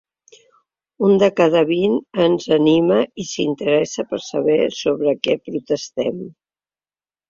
[1.07, 1.93] Un de cada vint
[2.25, 6.31] ens anima i s’interessa per saber sobre què protestem.